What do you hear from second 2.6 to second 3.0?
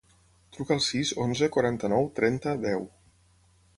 deu.